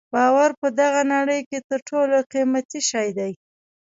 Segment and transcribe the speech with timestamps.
[0.13, 3.31] باور په دغه نړۍ کې تر ټولو قیمتي شی دی.